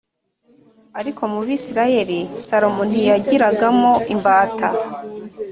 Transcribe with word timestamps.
ariko 0.99 1.21
mu 1.31 1.39
bisirayeli 1.47 2.19
salomo 2.45 2.83
ntiyagiragamo 2.89 3.91
imbata 4.13 4.67